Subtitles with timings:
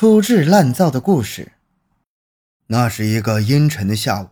[0.00, 1.52] 粗制滥造的故事。
[2.68, 4.30] 那是一个阴沉的下午，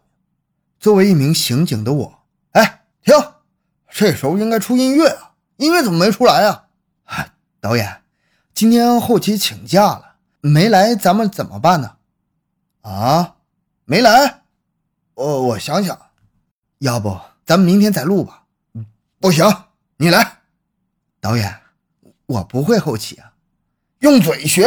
[0.80, 2.20] 作为一名刑警的我，
[2.52, 3.14] 哎，停！
[3.90, 6.68] 这时候应该出音乐啊，音乐怎么没出来啊？
[7.04, 8.00] 嗨，导演，
[8.54, 11.96] 今天后期请假了，没来，咱们怎么办呢？
[12.80, 13.36] 啊，
[13.84, 14.44] 没来？
[15.16, 16.00] 我我想想，
[16.78, 17.14] 要不
[17.44, 18.44] 咱们明天再录吧？
[19.20, 19.44] 不行，
[19.98, 20.38] 你来，
[21.20, 21.60] 导演，
[22.24, 23.34] 我不会后期啊，
[23.98, 24.66] 用嘴学，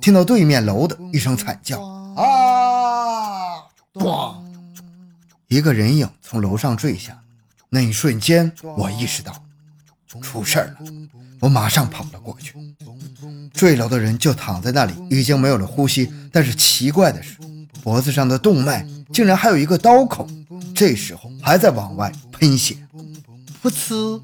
[0.00, 1.80] 听到对面楼的一声惨叫
[2.16, 3.62] ：“啊！”
[3.94, 4.36] 咣，
[5.48, 7.18] 一个人影从楼上坠下。
[7.68, 9.44] 那一瞬间，我意识到
[10.22, 10.76] 出事儿了，
[11.40, 12.54] 我马上跑了过去。
[13.52, 17.36] 坠楼的人就躺在那里，已经没有了呼吸，但是奇怪的是，
[17.82, 20.26] 脖子上的动脉竟然还有一个刀口，
[20.74, 22.76] 这时候还在往外喷血。
[23.62, 24.22] 噗呲，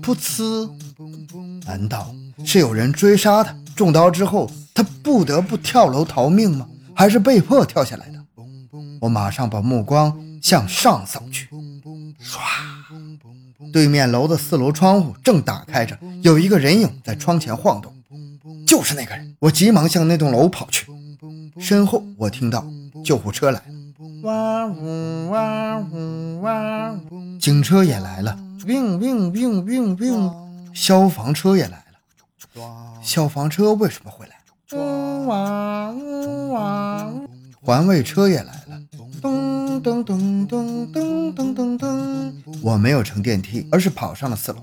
[0.00, 0.70] 噗呲，
[1.66, 3.54] 难道是有人追杀他？
[3.76, 6.66] 中刀之后，他不得不跳楼逃命吗？
[6.94, 8.18] 还是被迫跳下来的？
[9.02, 11.50] 我马上把目光向上扫去，
[12.18, 17.92] 唰，对面楼的四楼窗户正打开着，有一个人影在窗前晃动，
[18.66, 19.36] 就是那个人。
[19.40, 20.86] 我急忙向那栋楼跑去，
[21.60, 22.66] 身后我听到
[23.04, 23.66] 救护车来了，
[24.22, 26.94] 哇呜哇呜哇
[27.38, 28.38] 警车也来了。
[28.66, 30.30] 病病病病病！
[30.72, 31.85] 消防车也来了。
[33.02, 34.32] 消防车为什么会来？
[37.62, 38.80] 环卫车也来了。
[39.20, 42.32] 噔噔噔噔噔噔噔噔！
[42.62, 44.62] 我没有乘电梯，而是跑上了四楼，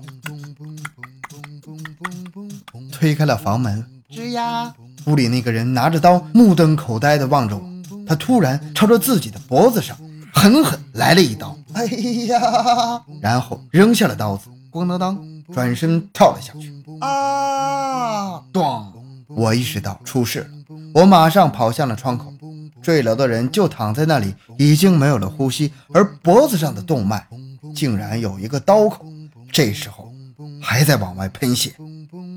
[2.90, 3.84] 推开了房门。
[4.10, 4.74] 吱呀！
[5.06, 7.62] 屋里那个人拿着刀，目瞪口呆地望着我。
[8.06, 9.96] 他突然朝着自己的脖子上
[10.32, 11.56] 狠狠来了一刀。
[11.74, 11.84] 哎
[12.28, 13.02] 呀！
[13.20, 16.72] 然后扔下了刀子，咣当当，转身跳了下去。
[17.00, 18.42] 啊！
[18.52, 18.92] 咚！
[19.28, 20.48] 我意识到出事了，
[20.94, 22.32] 我马上跑向了窗口。
[22.80, 27.26] 坠楼的人就躺在那里，已经没有了呼吸，而脖子上的动脉
[27.74, 29.06] 竟然有一个刀口，
[29.50, 30.12] 这时候
[30.60, 31.74] 还在往外喷血。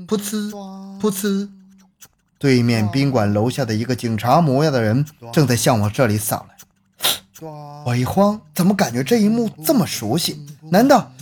[0.06, 0.50] 噗呲，
[0.98, 1.48] 噗呲！
[2.38, 6.54] 对面宾馆楼下的一个警察模样的人正在向我这里扫来。
[7.84, 10.44] 我一慌，怎么感觉这一幕这么熟悉？
[10.70, 11.12] 难道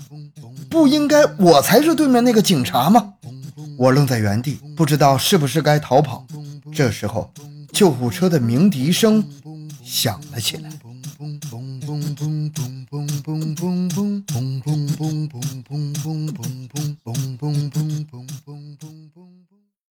[0.77, 3.15] 不应该我才是对面那个警察吗？
[3.79, 6.27] 我愣在原地，不知道是不是该逃跑。
[6.71, 7.33] 这时候，
[7.73, 9.25] 救护车的鸣笛声
[9.83, 10.69] 响了起来。